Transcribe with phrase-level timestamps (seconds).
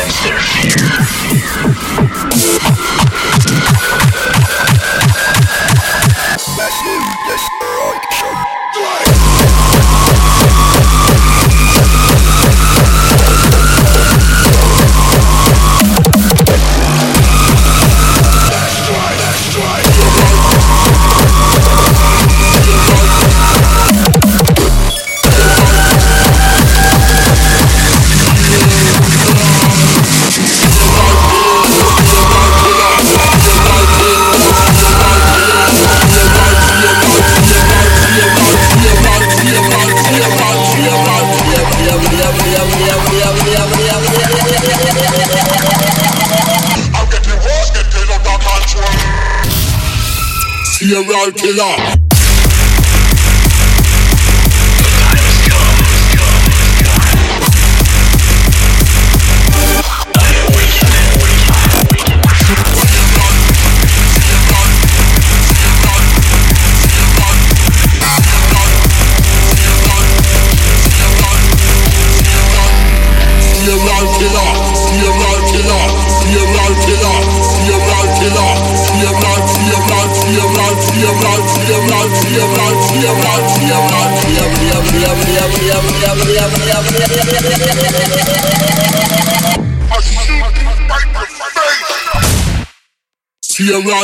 [0.00, 0.99] Sense their fear.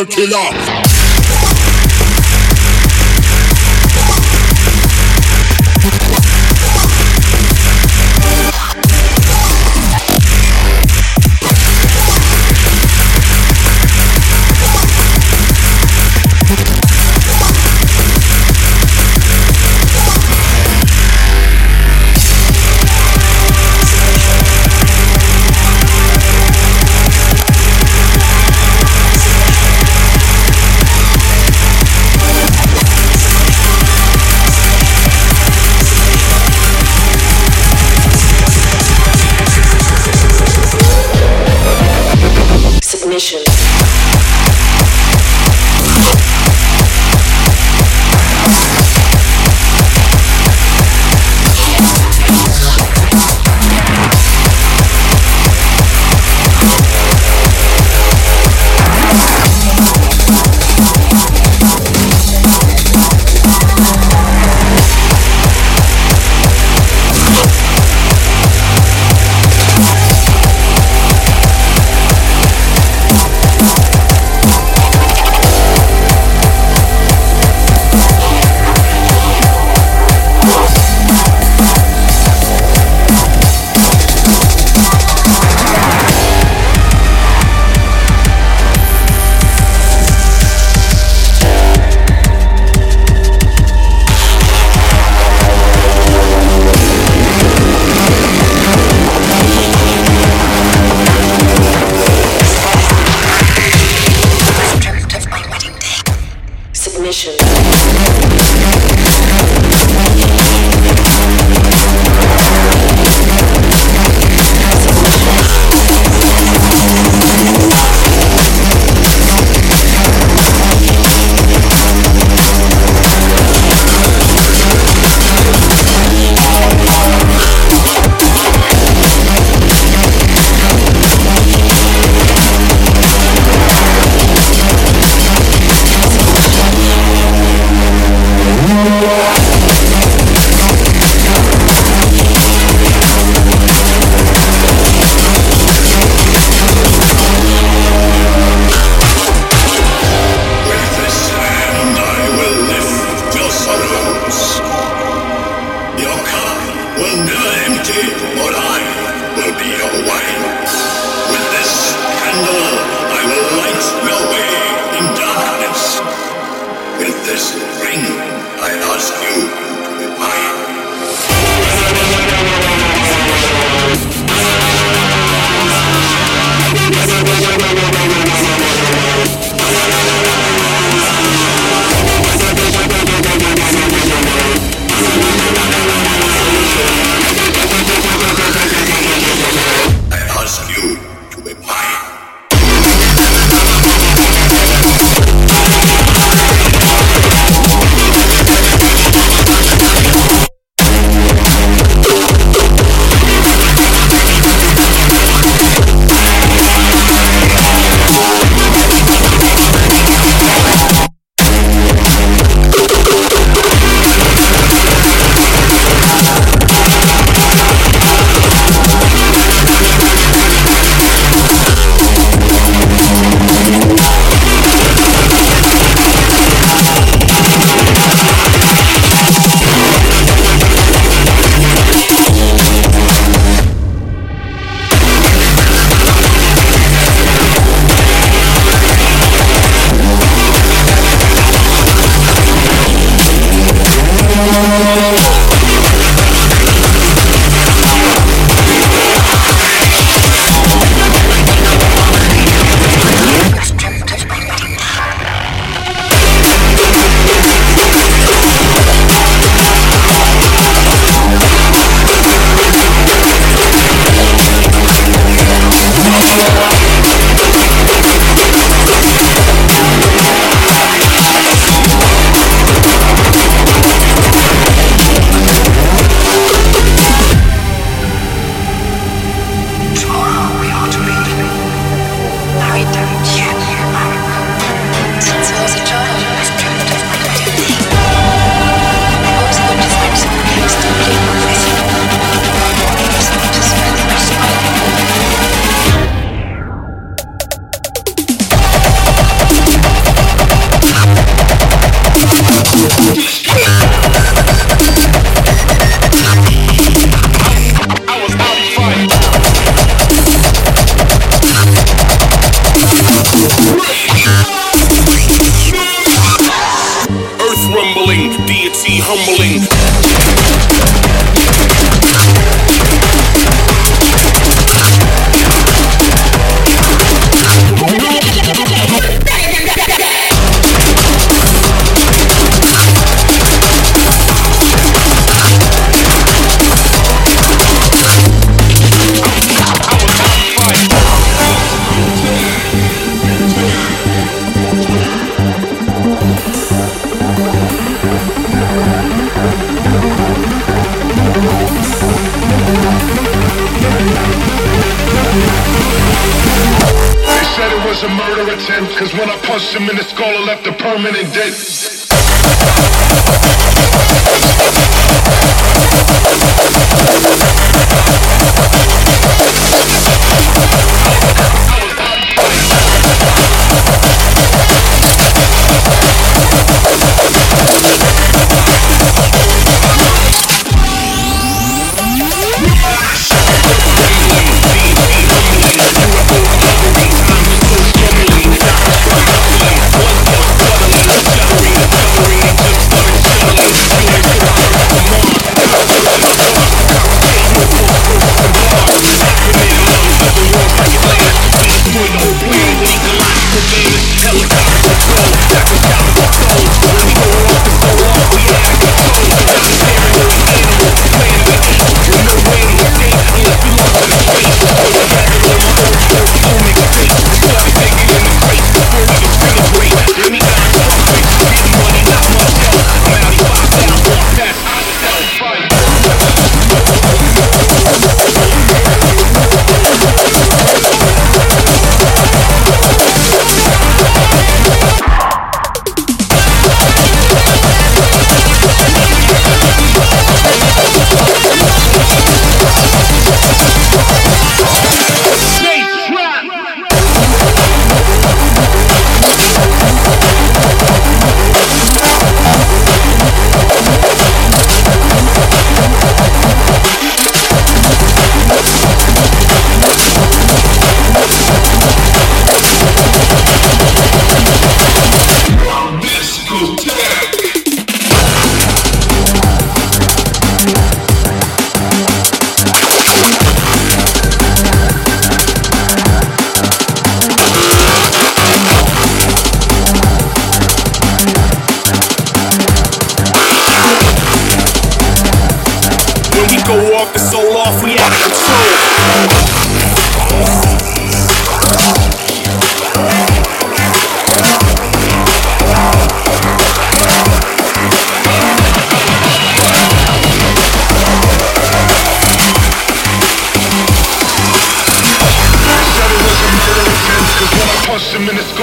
[0.05, 0.86] Killer.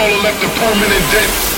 [0.03, 1.52] Him in the left a permanent dent.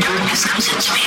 [0.00, 1.01] Darkness comes into me.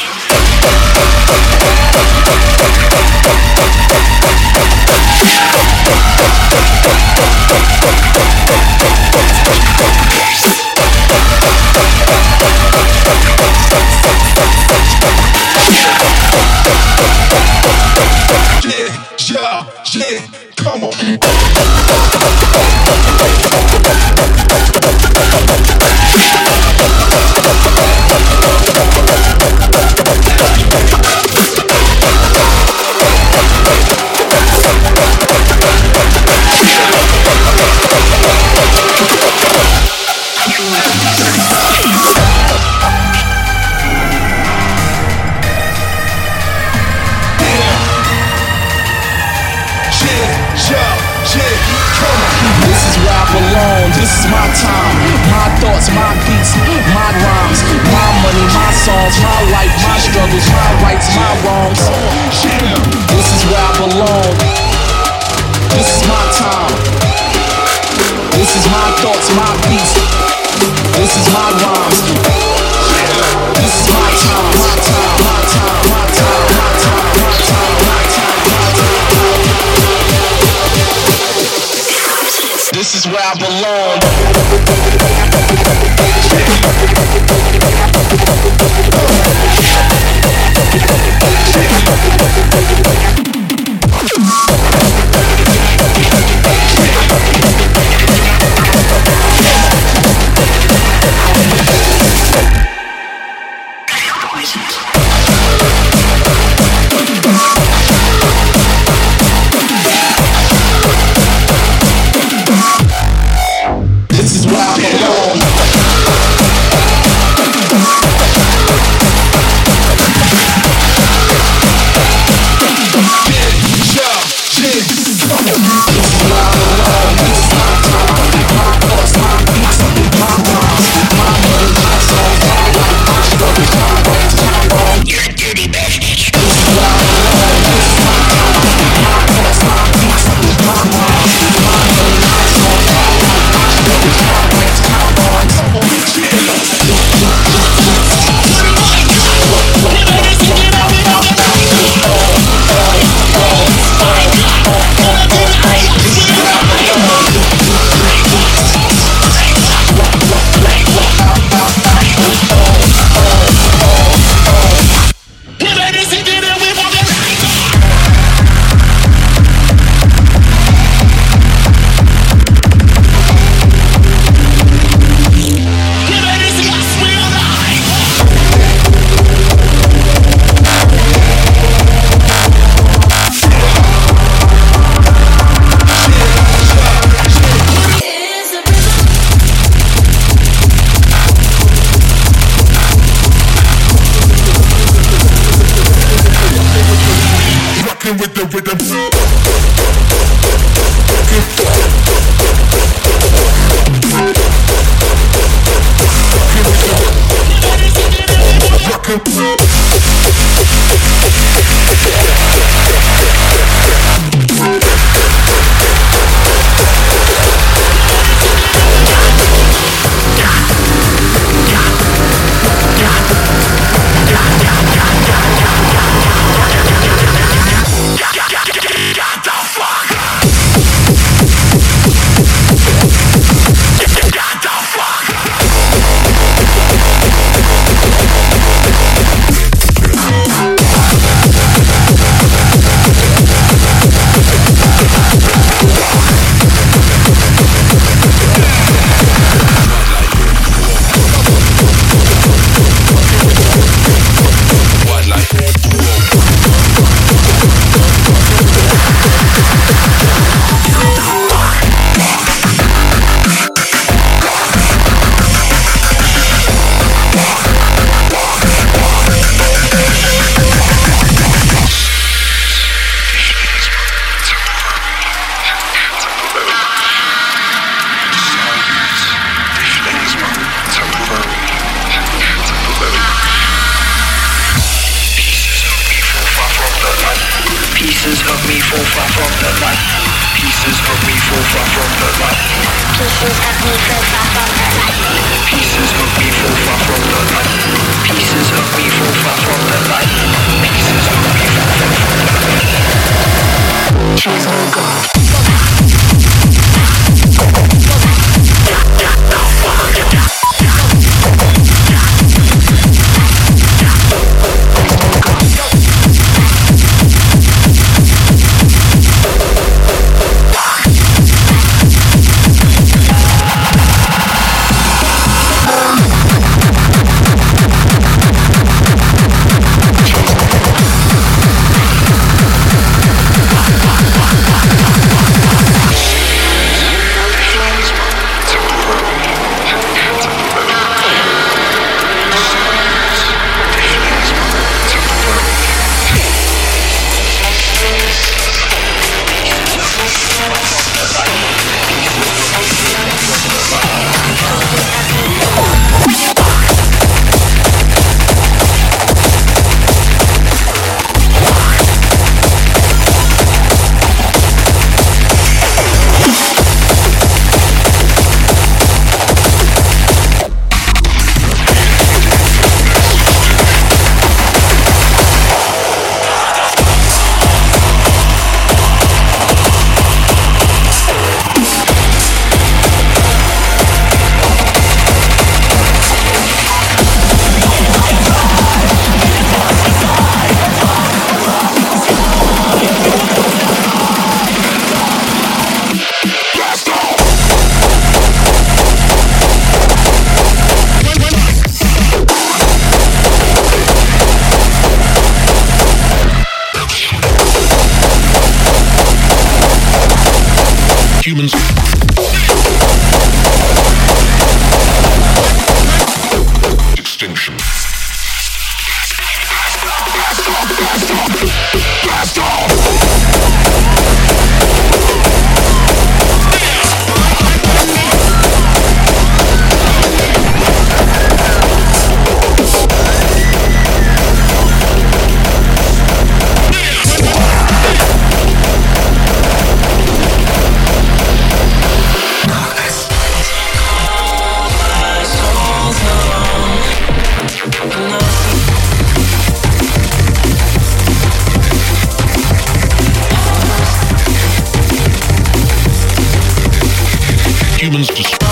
[458.05, 458.64] humans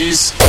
[0.00, 0.39] bitches.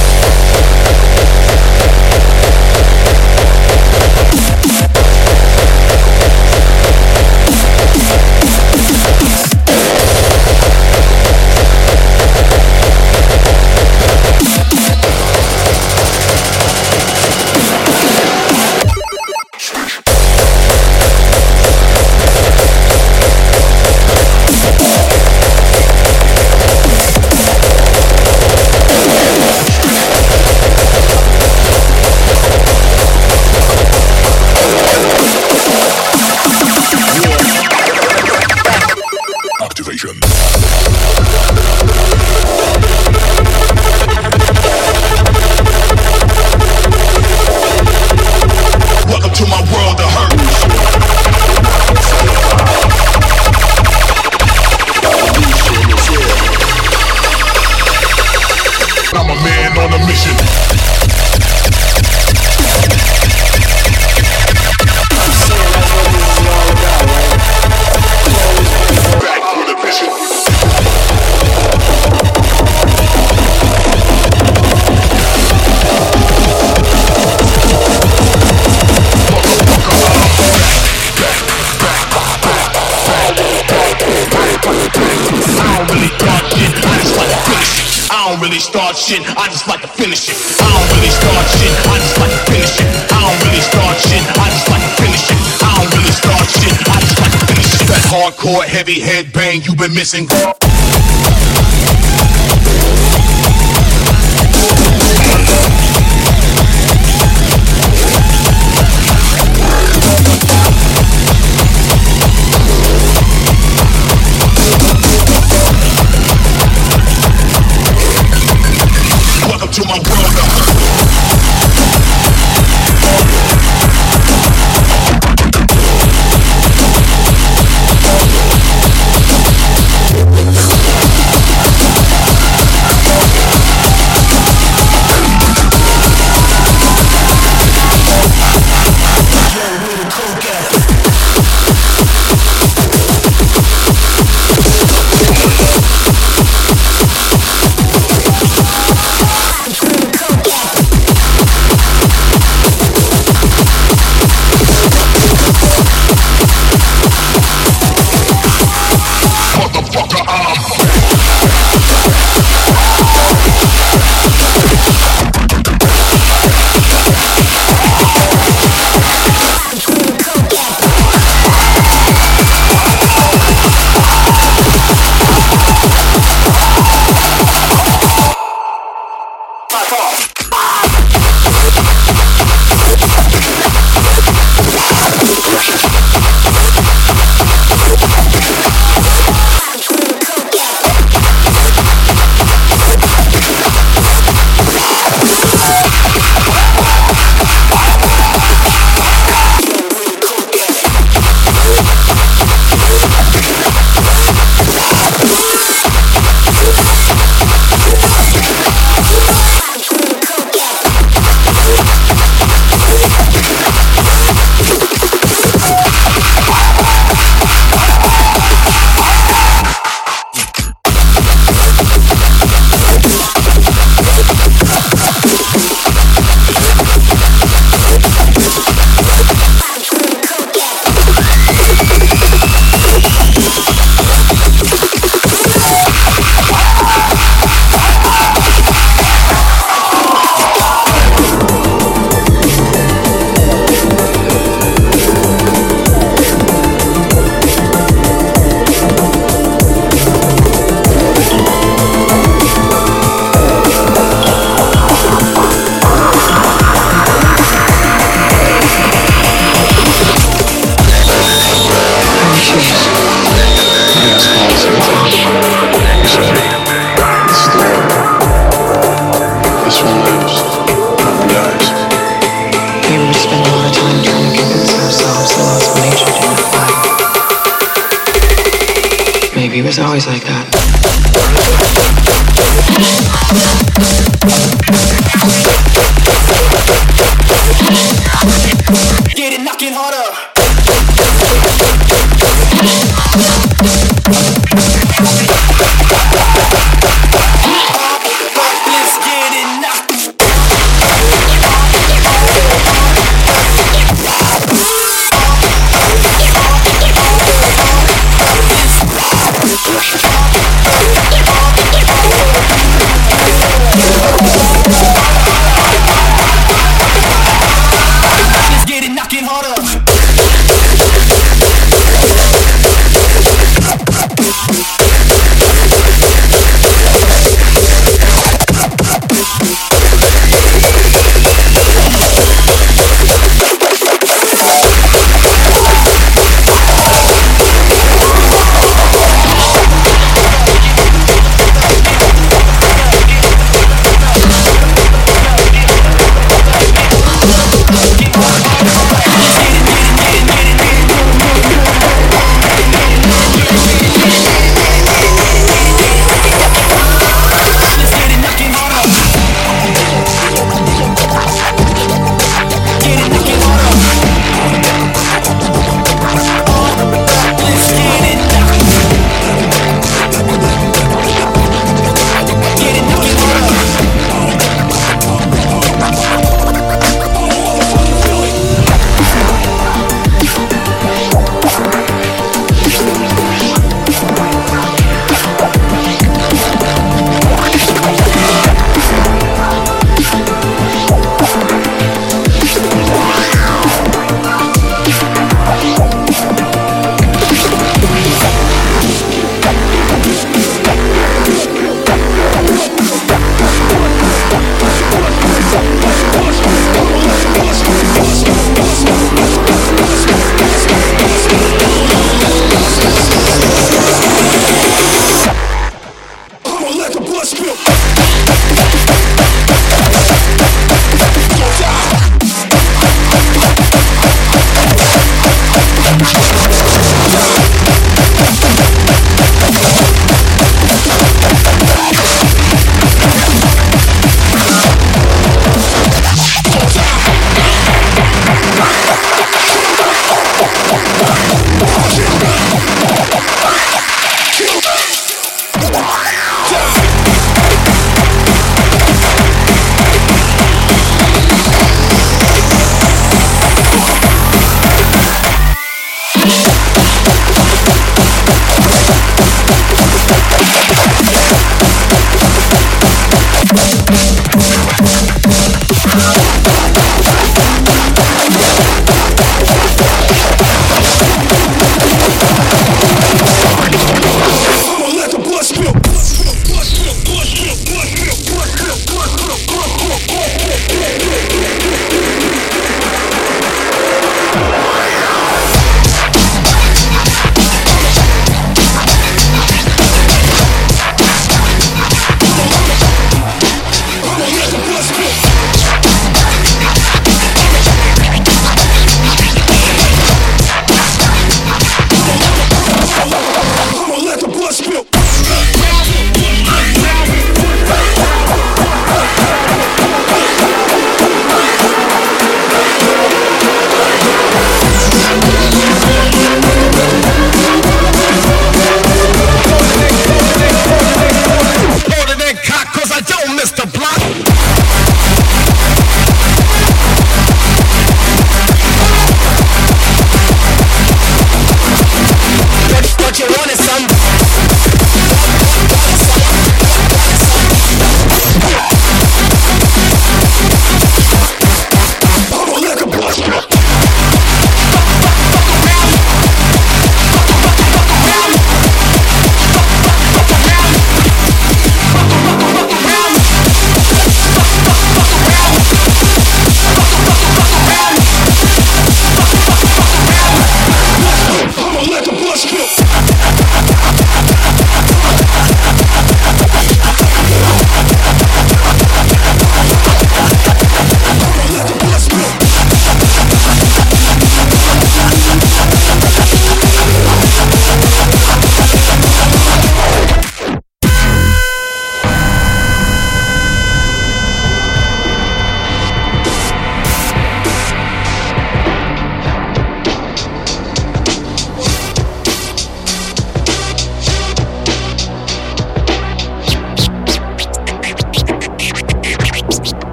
[87.52, 88.12] Finish it.
[88.12, 90.38] I don't really start shit, I just like to finish it.
[90.60, 92.88] I don't really start shit, I just like to finish it.
[93.12, 95.40] I don't really start shit, I just like to finish it.
[95.64, 97.88] I don't really start shit, I just like to finish it.
[97.88, 100.28] That hardcore heavy head bang you've been missing.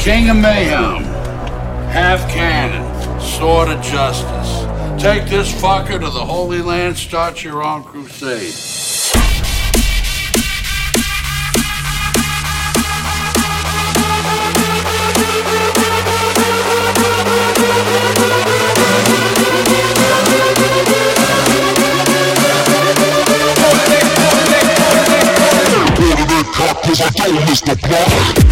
[0.00, 1.04] King of Mayhem,
[1.92, 4.62] half cannon, sword of justice.
[5.00, 8.54] Take this fucker to the Holy Land, start your own crusade.
[27.02, 28.49] I don't miss the block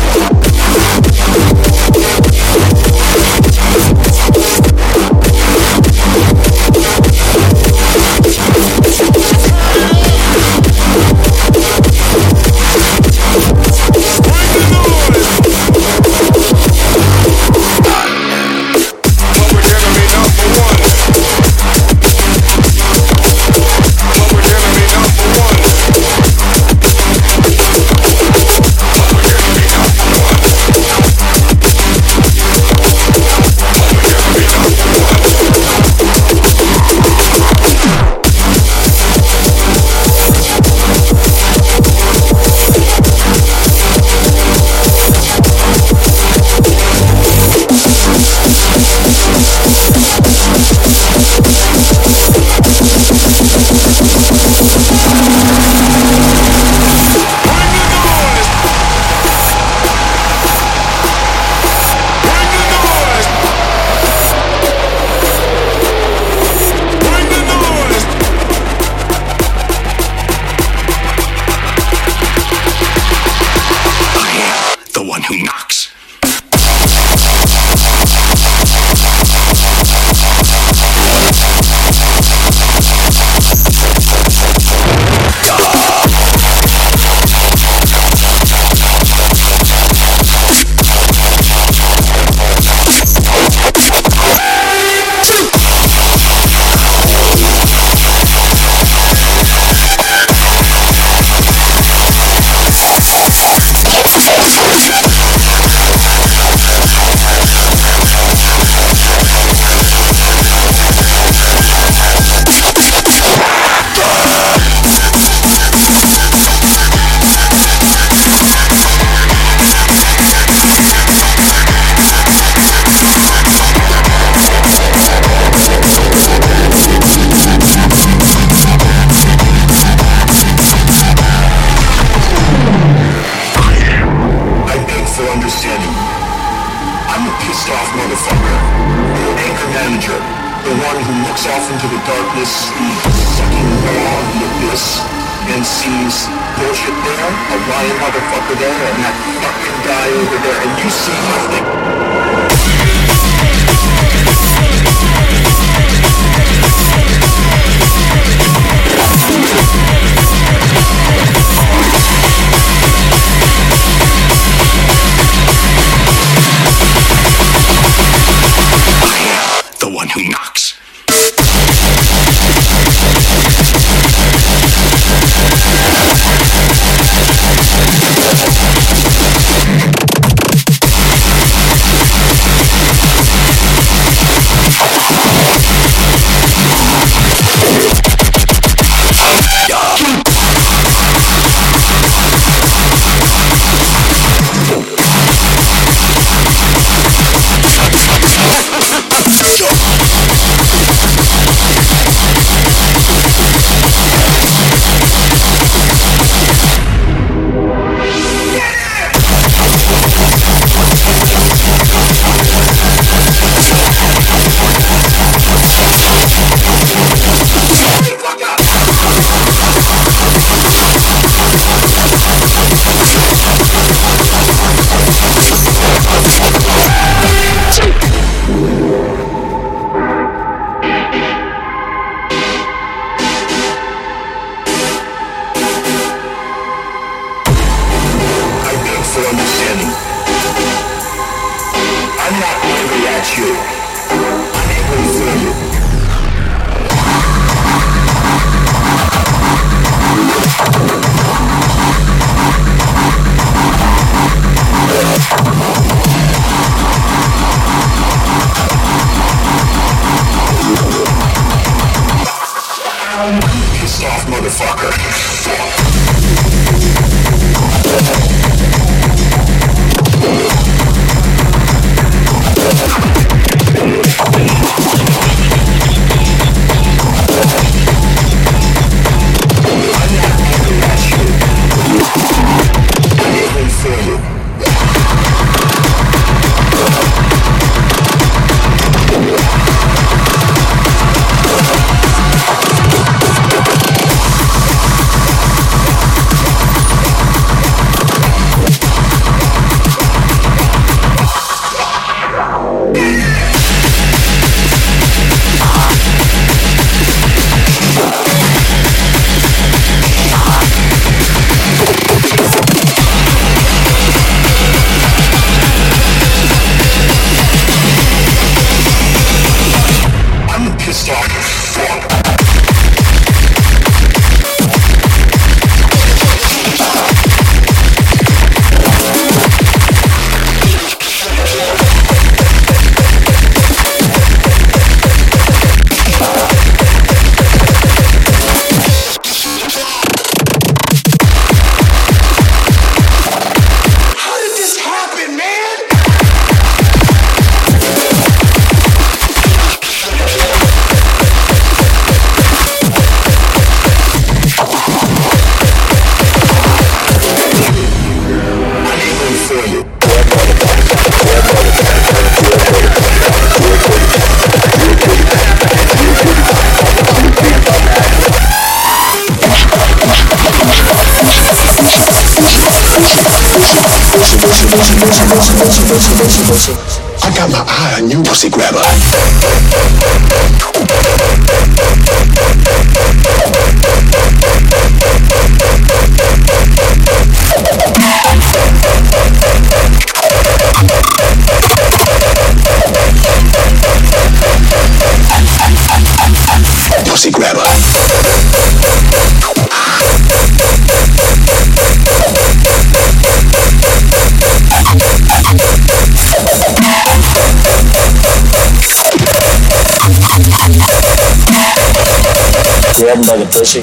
[413.08, 413.80] grabbing by the pussy.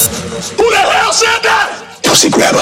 [0.55, 1.99] Who the hell said that?
[2.03, 2.61] Pussy grabber.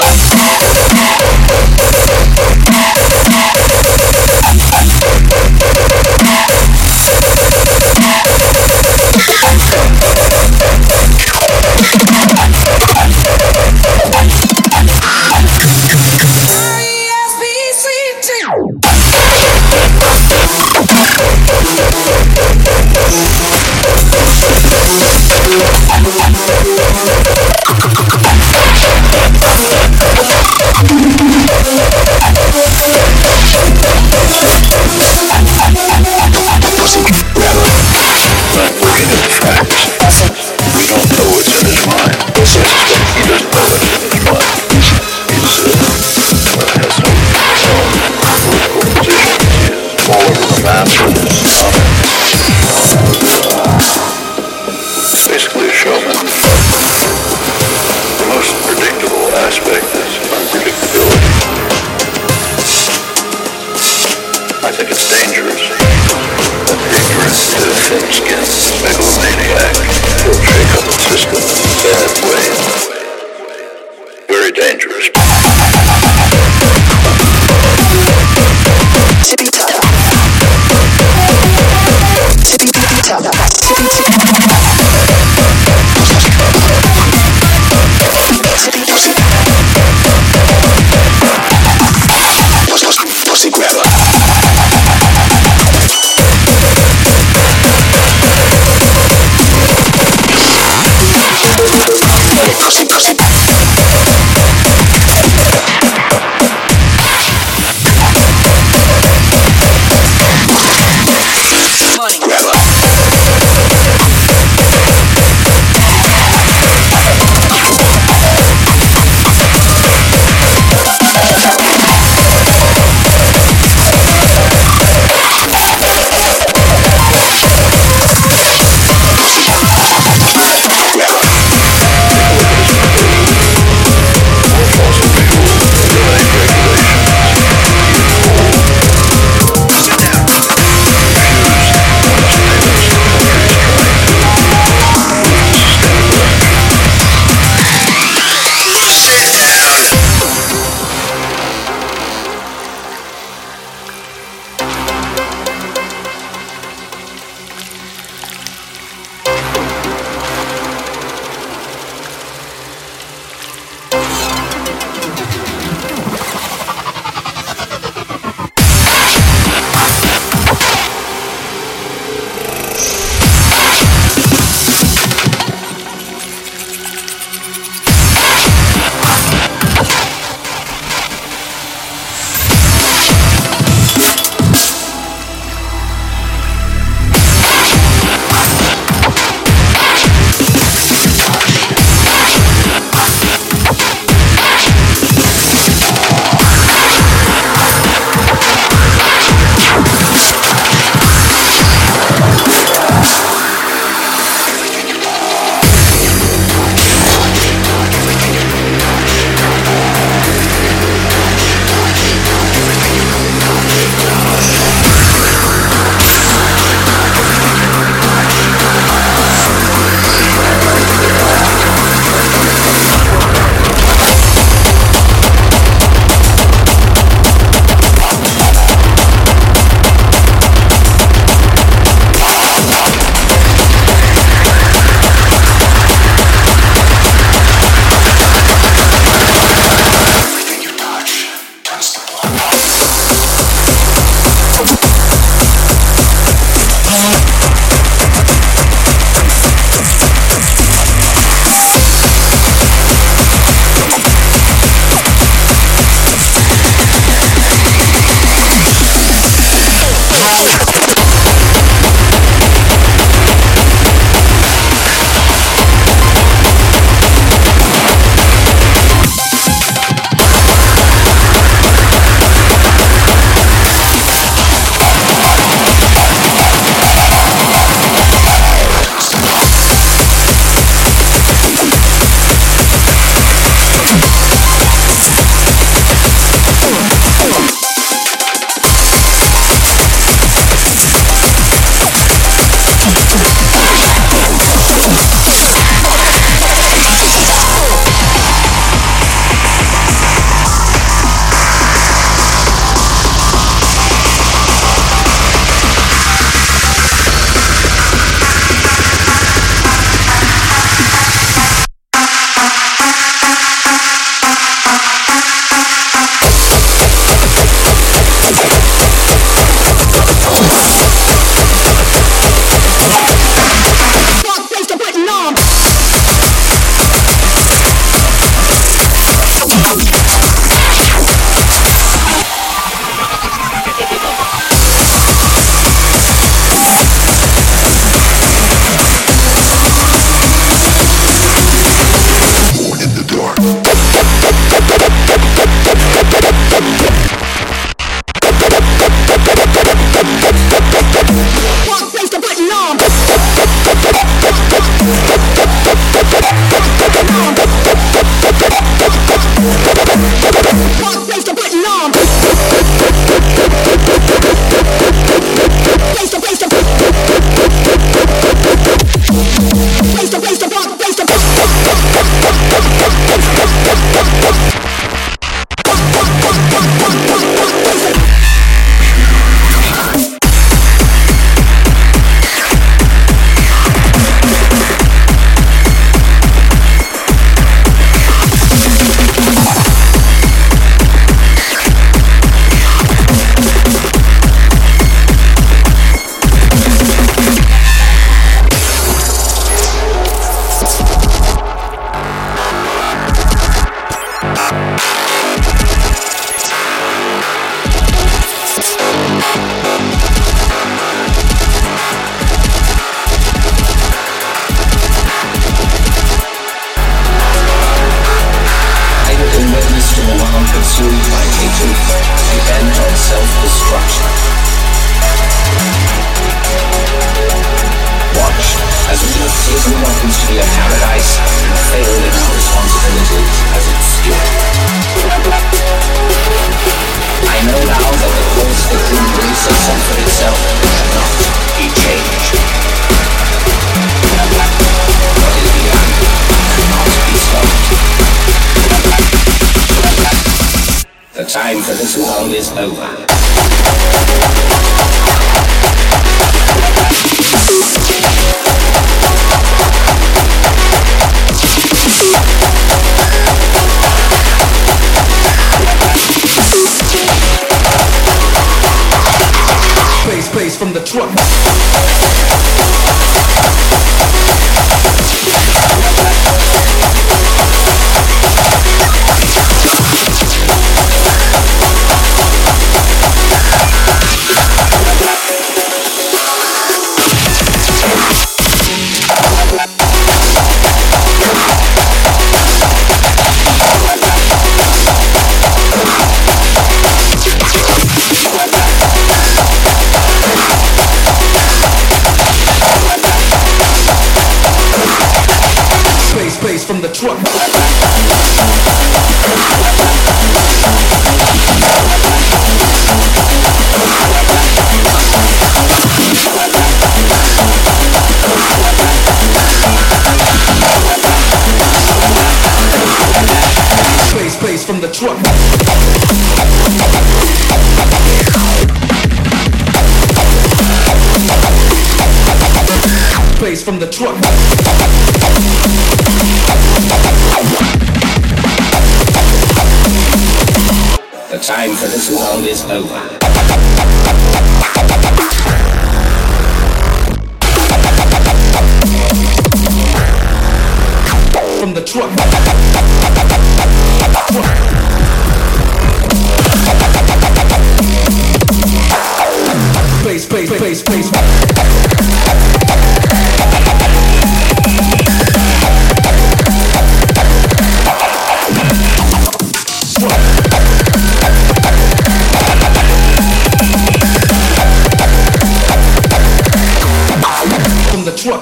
[470.63, 472.62] from the truck.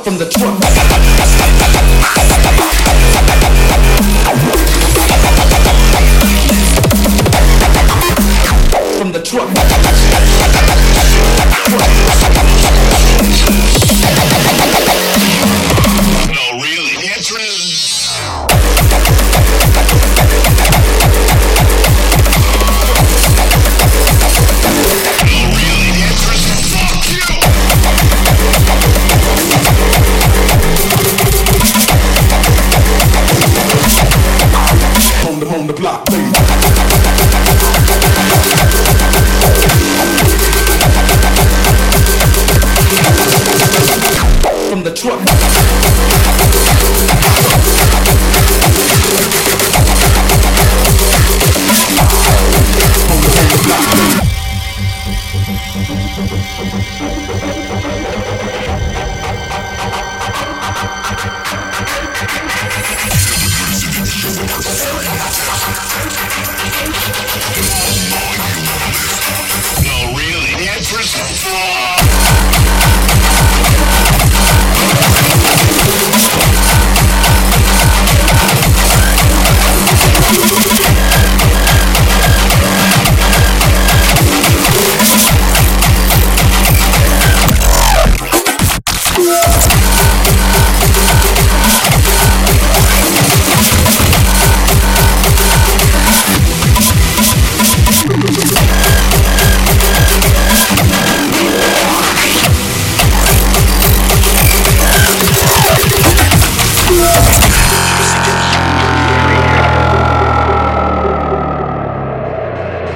[0.04, 0.58] from the truck.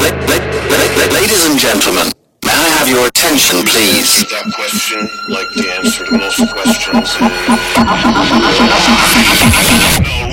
[0.06, 2.12] Ladies and gentlemen,
[2.46, 4.24] may I have your attention, please?
[4.30, 7.18] That question, like the answer to most questions.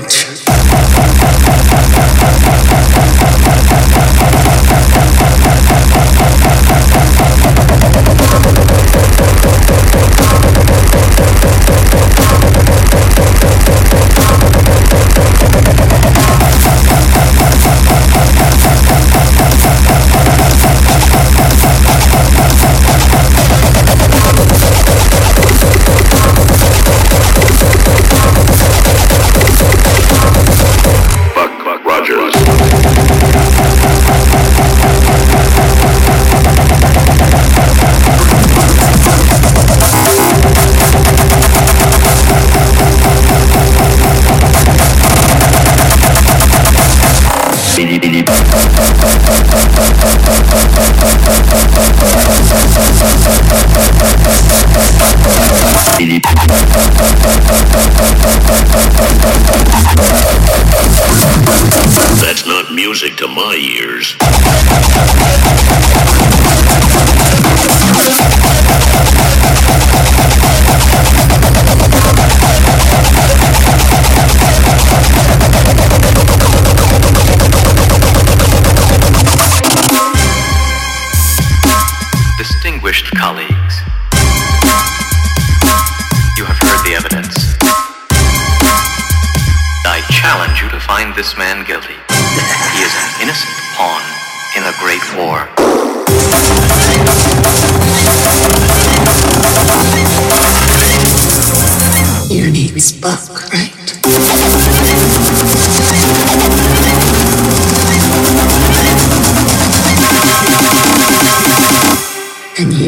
[0.00, 0.50] Wait.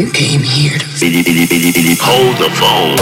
[0.02, 0.86] You came here to
[2.00, 2.98] hold the phone.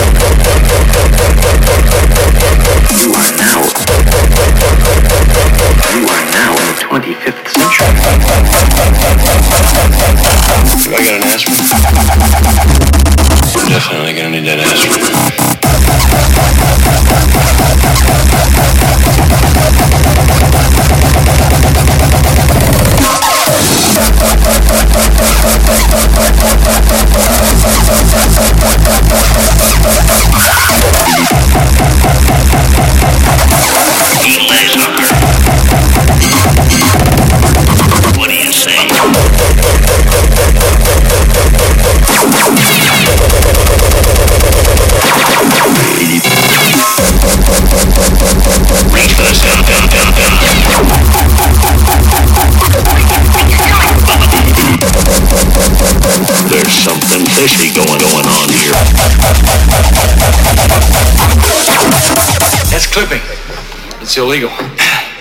[64.21, 64.51] illegal.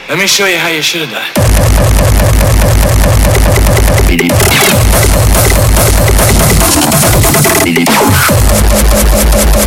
[0.10, 1.24] Let me show you how you should have done.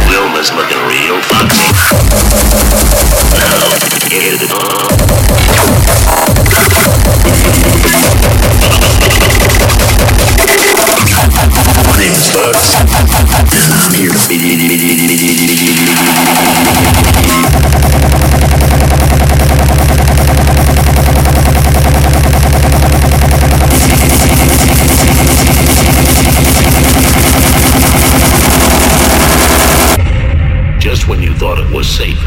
[0.08, 1.64] Wilma's looking real foxy.
[3.40, 5.02] I'm here to...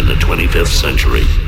[0.05, 1.44] in the 25th century.